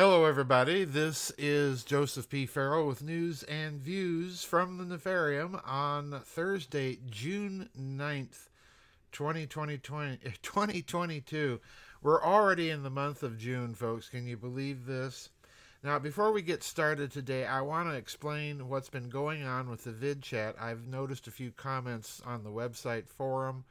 [0.00, 0.84] Hello, everybody.
[0.84, 2.46] This is Joseph P.
[2.46, 8.48] Farrell with news and views from the Nefarium on Thursday, June 9th,
[9.12, 10.18] 2022.
[10.24, 11.66] Eh,
[12.00, 14.08] We're already in the month of June, folks.
[14.08, 15.28] Can you believe this?
[15.84, 19.84] Now, before we get started today, I want to explain what's been going on with
[19.84, 20.56] the vid chat.
[20.58, 23.66] I've noticed a few comments on the website forum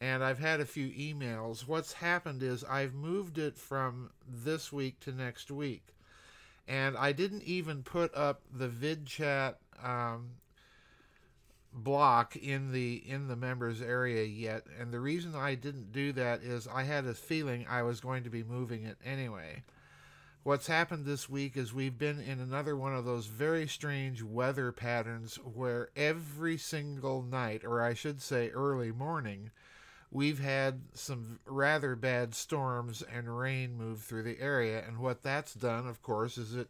[0.00, 1.66] and I've had a few emails.
[1.66, 5.94] What's happened is I've moved it from this week to next week,
[6.66, 10.30] and I didn't even put up the vid chat um,
[11.72, 14.64] block in the in the members area yet.
[14.78, 18.24] And the reason I didn't do that is I had a feeling I was going
[18.24, 19.62] to be moving it anyway.
[20.44, 24.72] What's happened this week is we've been in another one of those very strange weather
[24.72, 29.50] patterns where every single night, or I should say early morning,
[30.10, 34.82] we've had some rather bad storms and rain move through the area.
[34.86, 36.68] And what that's done, of course, is it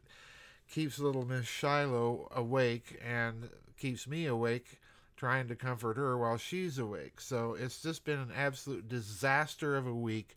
[0.70, 4.80] keeps little Miss Shiloh awake and keeps me awake
[5.16, 7.20] trying to comfort her while she's awake.
[7.20, 10.36] So it's just been an absolute disaster of a week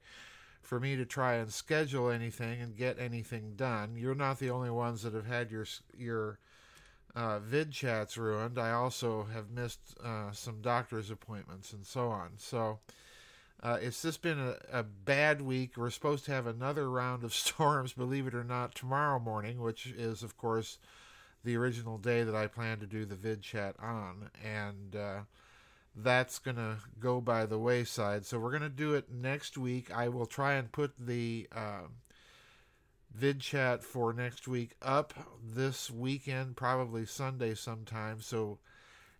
[0.61, 3.95] for me to try and schedule anything and get anything done.
[3.95, 5.65] You're not the only ones that have had your
[5.97, 6.39] your
[7.15, 8.57] uh, vid chats ruined.
[8.57, 12.31] I also have missed uh, some doctor's appointments and so on.
[12.37, 12.79] So
[13.61, 15.77] uh, it's just been a, a, bad week.
[15.77, 19.87] We're supposed to have another round of storms, believe it or not, tomorrow morning, which
[19.87, 20.77] is, of course,
[21.43, 24.29] the original day that I plan to do the vid chat on.
[24.43, 25.19] And uh,
[25.95, 28.25] that's going to go by the wayside.
[28.25, 29.91] So we're going to do it next week.
[29.91, 31.87] I will try and put the uh,
[33.13, 38.21] vid chat for next week up this weekend, probably Sunday sometime.
[38.21, 38.59] So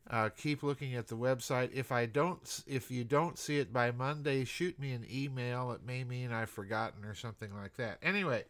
[0.09, 1.71] uh, keep looking at the website.
[1.73, 5.71] If I don't, if you don't see it by Monday, shoot me an email.
[5.71, 7.97] It may mean I've forgotten or something like that.
[8.01, 8.45] Anyway,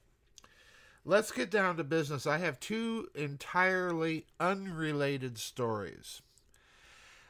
[1.06, 2.26] let's get down to business.
[2.26, 6.22] I have two entirely unrelated stories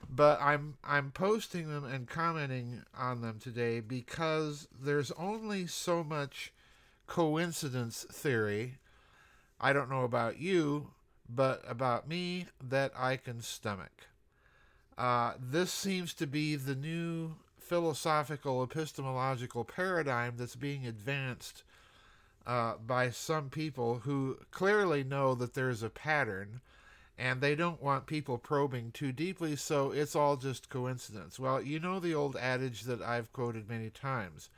[0.10, 6.52] but I'm I'm posting them and commenting on them today because there's only so much
[7.12, 8.78] coincidence theory.
[9.60, 10.92] I don't know about you,
[11.28, 14.08] but about me that I can stomach.
[14.98, 21.64] Uh, this seems to be the new philosophical epistemological paradigm that's being advanced
[22.48, 26.62] uh, by some people who clearly know that there's a pattern
[27.18, 31.38] and they don't want people probing too deeply, so it's all just coincidence.
[31.38, 34.50] Well, you know the old adage that I've quoted many times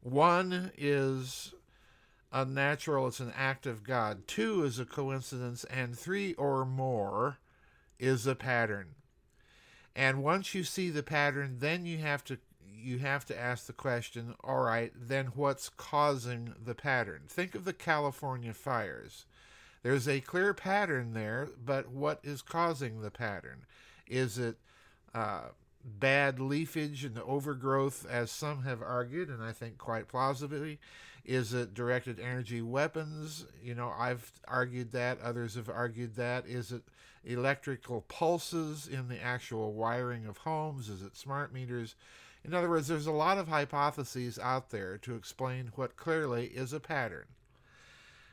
[0.00, 1.52] one is
[2.34, 4.26] unnatural, it's an act of God.
[4.26, 7.38] Two is a coincidence, and three or more
[7.98, 8.96] is a pattern.
[9.96, 12.38] And once you see the pattern, then you have to
[12.76, 17.22] you have to ask the question, all right, then what's causing the pattern?
[17.28, 19.24] Think of the California fires.
[19.82, 23.64] There's a clear pattern there, but what is causing the pattern?
[24.06, 24.56] Is it
[25.14, 25.48] uh,
[25.82, 30.78] bad leafage and overgrowth, as some have argued, and I think quite plausibly?
[31.24, 33.46] Is it directed energy weapons?
[33.62, 36.46] You know, I've argued that, others have argued that.
[36.46, 36.82] Is it
[37.24, 40.88] electrical pulses in the actual wiring of homes?
[40.88, 41.94] Is it smart meters?
[42.44, 46.74] In other words, there's a lot of hypotheses out there to explain what clearly is
[46.74, 47.24] a pattern.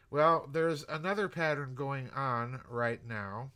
[0.09, 3.51] Well, there's another pattern going on right now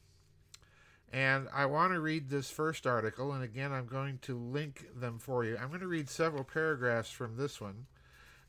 [1.16, 5.17] and I want to read this first article, and again, I'm going to link them
[5.17, 5.57] for you.
[5.57, 7.85] I'm going to read several paragraphs from this one,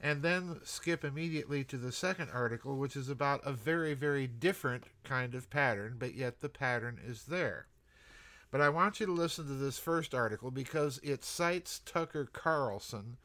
[0.00, 4.84] and then skip immediately to the second article, which is about a very, very different
[5.04, 7.66] kind of pattern, but yet the pattern is there.
[8.50, 13.16] But I want you to listen to this first article because it cites Tucker Carlson.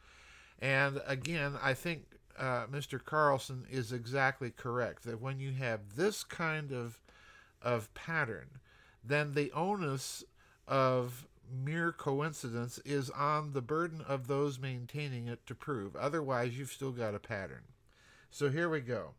[0.59, 2.05] And again, I think
[2.37, 3.03] uh, Mr.
[3.03, 6.99] Carlson is exactly correct that when you have this kind of,
[7.61, 8.59] of pattern,
[9.03, 10.23] then the onus
[10.67, 15.95] of mere coincidence is on the burden of those maintaining it to prove.
[15.95, 17.63] Otherwise, you've still got a pattern.
[18.29, 19.11] So here we go.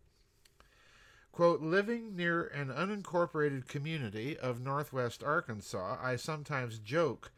[1.33, 7.33] Quote, living near an unincorporated community of northwest Arkansas, I sometimes joke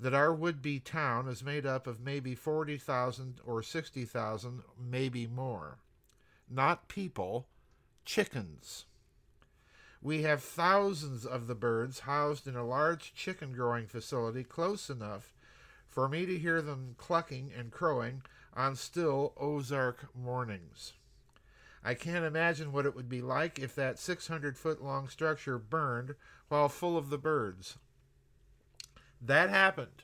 [0.00, 5.78] that our would be town is made up of maybe 40,000 or 60,000, maybe more.
[6.50, 7.46] Not people,
[8.04, 8.86] chickens.
[10.02, 15.34] We have thousands of the birds housed in a large chicken growing facility close enough
[15.88, 18.22] for me to hear them clucking and crowing
[18.54, 20.92] on still Ozark mornings.
[21.82, 26.14] I can't imagine what it would be like if that 600 foot long structure burned
[26.48, 27.78] while full of the birds.
[29.20, 30.02] That happened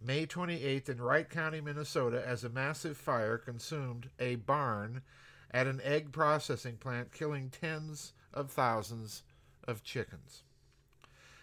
[0.00, 5.02] May 28th in Wright County, Minnesota, as a massive fire consumed a barn
[5.50, 9.22] at an egg processing plant, killing tens of thousands
[9.68, 10.42] of chickens.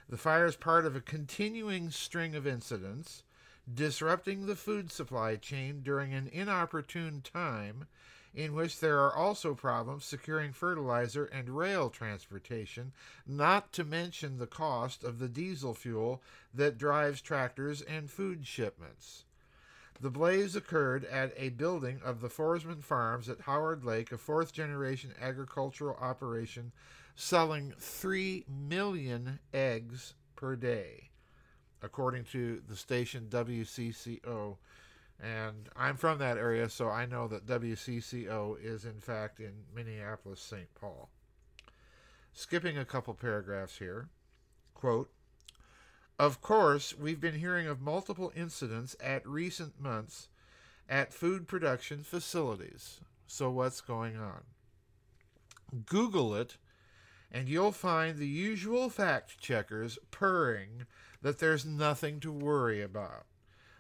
[0.10, 3.24] The fire is part of a continuing string of incidents
[3.72, 7.88] disrupting the food supply chain during an inopportune time
[8.36, 12.92] in which there are also problems securing fertilizer and rail transportation,
[13.26, 16.22] not to mention the cost of the diesel fuel
[16.54, 19.24] that drives tractors and food shipments.
[20.02, 24.52] The blaze occurred at a building of the Forsman Farms at Howard Lake, a fourth
[24.52, 26.74] generation agricultural operation
[27.16, 31.10] selling 3 million eggs per day,
[31.82, 34.58] according to the station WCCO
[35.22, 40.42] and I'm from that area, so I know that WCCO is in fact in Minneapolis,
[40.42, 40.74] St.
[40.76, 41.10] Paul.
[42.34, 44.10] Skipping a couple paragraphs here.
[44.74, 45.10] Quote,
[46.20, 50.28] of course, we've been hearing of multiple incidents at recent months
[50.90, 53.00] at food production facilities.
[53.28, 54.44] So, what's going on?
[55.86, 56.58] Google it,
[57.36, 60.86] and you'll find the usual fact checkers purring
[61.22, 63.26] that there's nothing to worry about.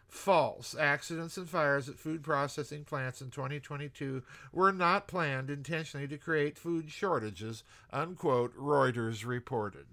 [0.09, 0.75] False.
[0.77, 6.57] Accidents and fires at food processing plants in 2022 were not planned intentionally to create
[6.57, 7.63] food shortages,
[7.93, 9.87] unquote, Reuters reported.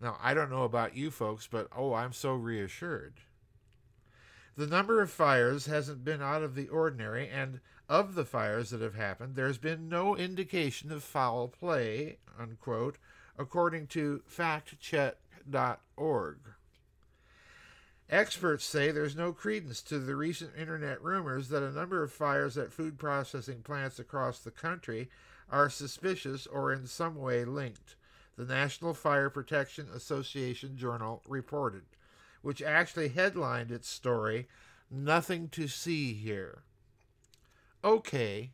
[0.00, 3.14] Now, I don't know about you folks, but oh, I'm so reassured.
[4.56, 8.80] The number of fires hasn't been out of the ordinary, and of the fires that
[8.80, 12.98] have happened, there's been no indication of foul play, unquote,
[13.36, 16.36] according to factcheck.org.
[18.10, 22.56] Experts say there's no credence to the recent internet rumors that a number of fires
[22.56, 25.08] at food processing plants across the country
[25.50, 27.96] are suspicious or in some way linked,
[28.36, 31.82] the National Fire Protection Association Journal reported,
[32.44, 34.46] which actually headlined its story,
[34.90, 36.62] Nothing to See Here.
[37.82, 38.52] Okay,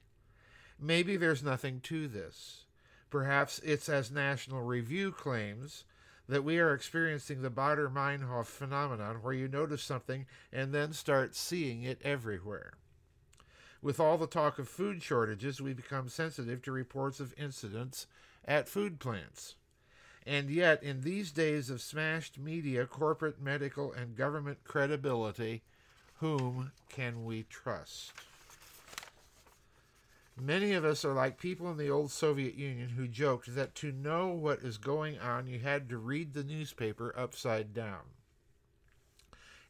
[0.78, 2.66] maybe there's nothing to this.
[3.10, 5.82] Perhaps it's as National Review claims
[6.28, 11.34] that we are experiencing the Baader Meinhof phenomenon where you notice something and then start
[11.34, 12.74] seeing it everywhere.
[13.82, 18.06] With all the talk of food shortages, we become sensitive to reports of incidents
[18.44, 19.56] at food plants.
[20.26, 25.62] And yet, in these days of smashed media, corporate, medical, and government credibility,
[26.16, 28.12] whom can we trust?
[30.38, 33.92] Many of us are like people in the old Soviet Union who joked that to
[33.92, 38.00] know what is going on, you had to read the newspaper upside down.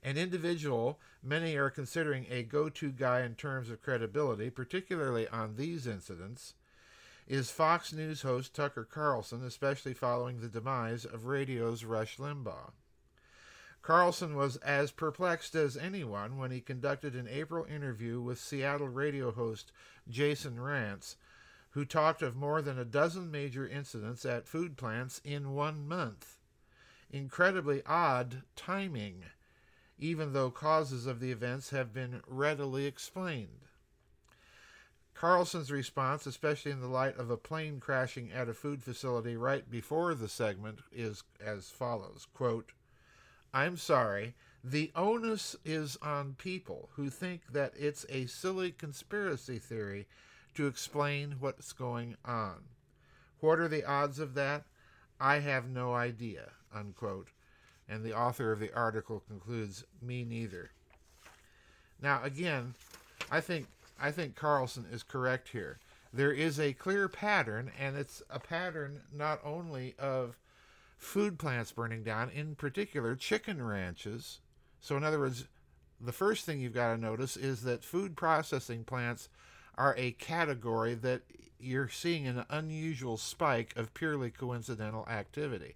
[0.02, 5.56] An individual many are considering a go to guy in terms of credibility, particularly on
[5.56, 6.55] these incidents,
[7.30, 12.72] is Fox News host Tucker Carlson, especially following the demise of radio's Rush Limbaugh.
[13.82, 19.30] Carlson was as perplexed as anyone when he conducted an April interview with Seattle radio
[19.30, 19.70] host
[20.08, 21.14] Jason Rantz,
[21.70, 26.34] who talked of more than a dozen major incidents at food plants in one month.
[27.12, 29.22] Incredibly odd timing,
[30.00, 33.69] even though causes of the events have been readily explained.
[35.20, 39.70] Carlson's response, especially in the light of a plane crashing at a food facility right
[39.70, 42.72] before the segment, is as follows quote,
[43.52, 44.34] I'm sorry.
[44.64, 50.06] The onus is on people who think that it's a silly conspiracy theory
[50.55, 52.62] to explain what's going on.
[53.40, 54.64] What are the odds of that?
[55.21, 56.52] I have no idea.
[56.75, 57.28] Unquote.
[57.87, 60.71] And the author of the article concludes, Me neither.
[62.00, 62.73] Now again,
[63.30, 63.66] I think
[64.00, 65.78] I think Carlson is correct here.
[66.12, 70.38] There is a clear pattern, and it's a pattern not only of
[70.97, 74.40] food plants burning down, in particular chicken ranches.
[74.80, 75.47] So, in other words,
[76.00, 79.28] the first thing you've got to notice is that food processing plants
[79.76, 81.23] are a category that
[81.59, 85.75] you're seeing an unusual spike of purely coincidental activity.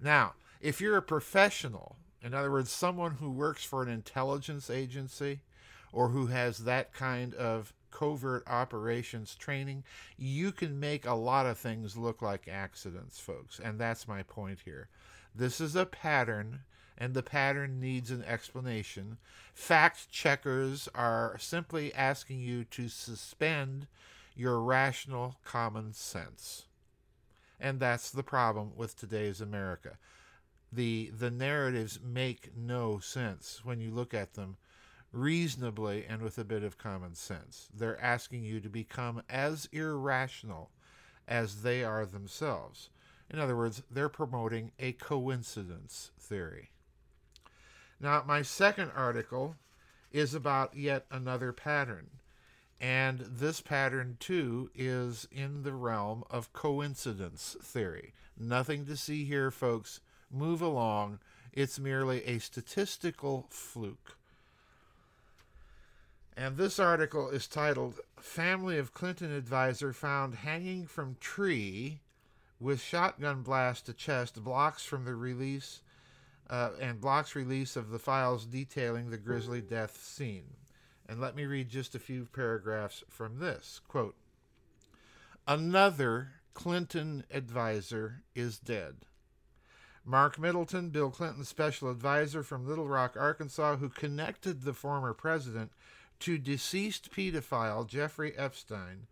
[0.00, 5.40] Now, if you're a professional, in other words, someone who works for an intelligence agency
[5.94, 9.84] or who has that kind of covert operations training,
[10.18, 13.60] you can make a lot of things look like accidents, folks.
[13.60, 14.88] And that's my point here.
[15.34, 16.60] This is a pattern,
[16.98, 19.18] and the pattern needs an explanation.
[19.54, 23.86] Fact checkers are simply asking you to suspend
[24.34, 26.64] your rational common sense.
[27.60, 29.96] And that's the problem with today's America.
[30.72, 34.56] The, the narratives make no sense when you look at them
[35.14, 37.68] reasonably and with a bit of common sense.
[37.74, 40.70] They're asking you to become as irrational
[41.26, 42.90] as they are themselves.
[43.30, 46.70] In other words, they're promoting a coincidence theory.
[48.00, 49.56] Now, my second article
[50.12, 52.10] is about yet another pattern.
[52.80, 58.12] And this pattern, too, is in the realm of coincidence theory.
[58.38, 60.00] Nothing to see here, folks.
[60.30, 61.20] Move along.
[61.52, 64.18] It's merely a statistical fluke.
[66.36, 72.00] And this article is titled Family of Clinton Advisor Found Hanging from Tree
[72.58, 75.80] with Shotgun Blast to Chest Blocks from the Release
[76.50, 80.56] uh, and blocks release of the files detailing the grisly death scene.
[81.08, 83.80] And let me read just a few paragraphs from this.
[83.86, 84.16] Quote
[85.46, 88.96] Another Clinton advisor is dead.
[90.04, 95.72] Mark Middleton, Bill Clinton's special advisor from Little Rock, Arkansas, who connected the former president
[96.20, 99.06] to deceased pedophile Jeffrey Epstein,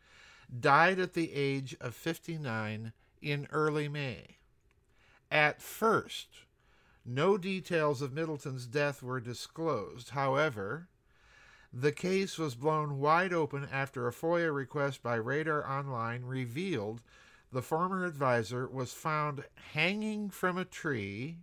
[0.60, 4.38] died at the age of 59 in early May.
[5.30, 6.28] At first,
[7.04, 10.10] no details of Middleton's death were disclosed.
[10.10, 10.88] However,
[11.72, 17.00] the case was blown wide open after a FOIA request by Radar Online revealed
[17.50, 21.38] the former advisor was found hanging from a tree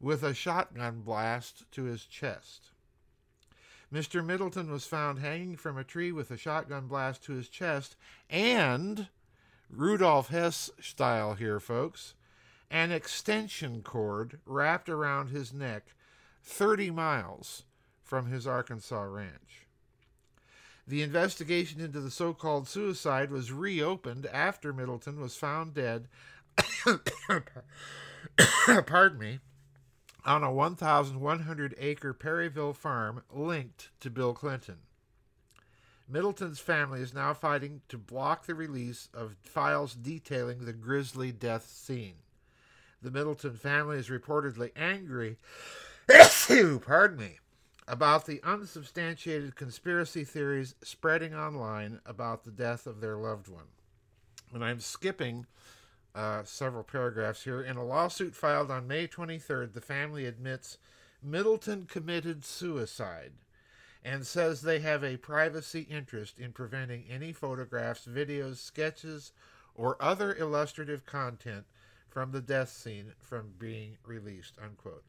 [0.00, 2.70] with a shotgun blast to his chest.
[3.92, 4.24] Mr.
[4.24, 7.96] Middleton was found hanging from a tree with a shotgun blast to his chest
[8.28, 9.08] and,
[9.70, 12.14] Rudolf Hess style here, folks,
[12.70, 15.94] an extension cord wrapped around his neck
[16.42, 17.64] 30 miles
[18.02, 19.66] from his Arkansas ranch.
[20.86, 26.08] The investigation into the so called suicide was reopened after Middleton was found dead,
[28.86, 29.40] pardon me,
[30.24, 34.78] on a 1,100 acre Perryville farm linked to Bill Clinton.
[36.08, 41.66] Middleton's family is now fighting to block the release of files detailing the grisly death
[41.68, 42.14] scene.
[43.02, 45.36] The Middleton family is reportedly angry,
[46.86, 47.38] pardon me,
[47.86, 53.68] about the unsubstantiated conspiracy theories spreading online about the death of their loved one.
[54.52, 55.46] And I'm skipping
[56.18, 57.62] uh, several paragraphs here.
[57.62, 60.78] In a lawsuit filed on May 23rd, the family admits
[61.22, 63.32] Middleton committed suicide
[64.04, 69.30] and says they have a privacy interest in preventing any photographs, videos, sketches,
[69.76, 71.64] or other illustrative content
[72.08, 74.54] from the death scene from being released.
[74.60, 75.04] Unquote.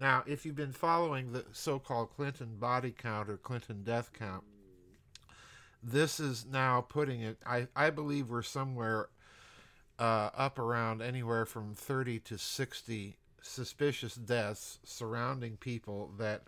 [0.00, 4.44] Now, if you've been following the so called Clinton body count or Clinton death count,
[5.82, 9.08] this is now putting it, I, I believe we're somewhere
[9.98, 16.42] uh, up around anywhere from 30 to 60 suspicious deaths surrounding people that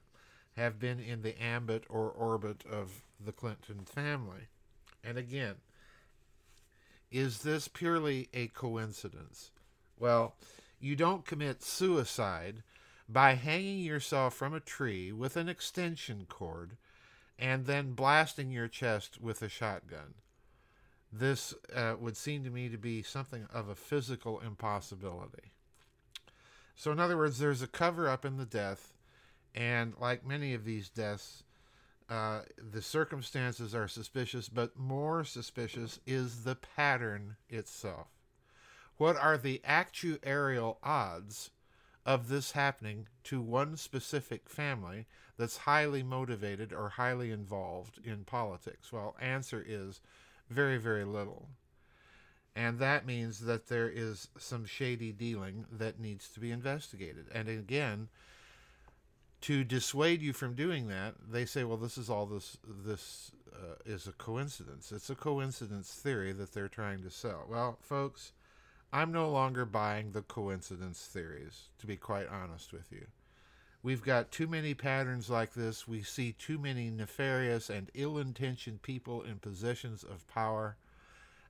[0.57, 4.49] have been in the ambit or orbit of the Clinton family.
[5.03, 5.57] And again,
[7.11, 9.51] is this purely a coincidence?
[9.99, 10.37] Well,
[10.81, 12.63] you don't commit suicide
[13.09, 16.77] by hanging yourself from a tree with an extension cord
[17.39, 20.15] and then blasting your chest with a shotgun.
[21.16, 25.52] This uh, would seem to me to be something of a physical impossibility.
[26.75, 28.94] So, in other words, there's a cover up in the death,
[29.54, 31.44] and like many of these deaths,
[32.11, 38.09] uh, the circumstances are suspicious, but more suspicious is the pattern itself.
[38.97, 41.50] What are the actuarial odds
[42.04, 45.06] of this happening to one specific family
[45.37, 48.92] that's highly motivated or highly involved in politics?
[48.92, 50.00] Well, answer is
[50.49, 51.49] very, very little.
[52.57, 57.27] And that means that there is some shady dealing that needs to be investigated.
[57.33, 58.09] And again,
[59.43, 63.75] to dissuade you from doing that, they say, "Well, this is all this this uh,
[63.85, 64.93] is a coincidence.
[64.93, 68.33] It's a coincidence theory that they're trying to sell." Well, folks,
[68.93, 73.07] I'm no longer buying the coincidence theories, to be quite honest with you.
[73.85, 75.87] We've got too many patterns like this.
[75.87, 80.79] We see too many nefarious and ill intentioned people in positions of power.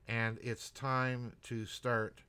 [0.08, 2.22] And it's time to start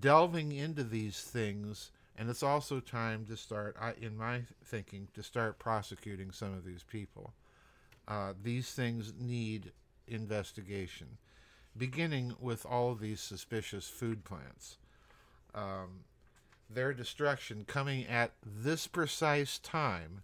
[0.00, 1.92] delving into these things.
[2.18, 6.82] And it's also time to start, in my thinking, to start prosecuting some of these
[6.82, 7.32] people.
[8.08, 9.70] Uh, these things need
[10.08, 11.18] investigation
[11.76, 14.76] beginning with all of these suspicious food plants.
[15.54, 16.00] Um,
[16.72, 20.22] their destruction coming at this precise time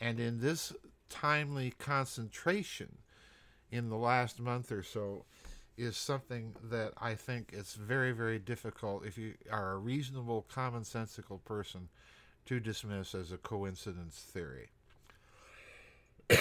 [0.00, 0.72] and in this
[1.08, 2.98] timely concentration
[3.70, 5.24] in the last month or so
[5.76, 11.44] is something that I think it's very, very difficult if you are a reasonable, commonsensical
[11.44, 11.88] person
[12.46, 14.70] to dismiss as a coincidence theory.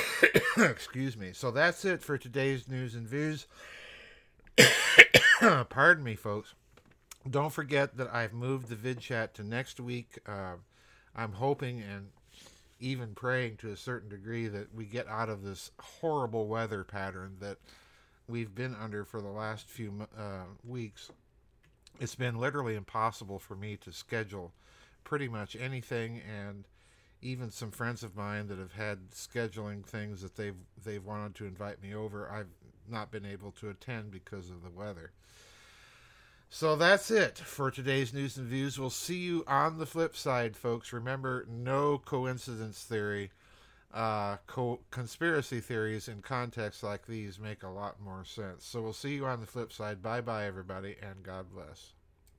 [0.58, 1.32] Excuse me.
[1.34, 3.48] So that's it for today's news and views.
[5.70, 6.54] Pardon me, folks.
[7.30, 10.20] Don't forget that I've moved the vid chat to next week.
[10.28, 10.56] Uh,
[11.16, 12.10] I'm hoping and
[12.80, 17.38] even praying to a certain degree that we get out of this horrible weather pattern
[17.40, 17.58] that
[18.28, 21.10] we've been under for the last few uh, weeks.
[22.00, 24.52] It's been literally impossible for me to schedule
[25.04, 26.66] pretty much anything, and
[27.22, 31.46] even some friends of mine that have had scheduling things that they've they've wanted to
[31.46, 32.50] invite me over, I've
[32.88, 35.12] not been able to attend because of the weather.
[36.50, 38.80] So that's it for today's news and views.
[38.80, 40.94] We'll see you on the flip side, folks.
[40.94, 43.32] Remember, no coincidence theory.
[43.94, 48.66] Uh, co- conspiracy theories in contexts like these make a lot more sense.
[48.66, 50.02] So we'll see you on the flip side.
[50.02, 51.94] Bye bye, everybody, and God bless.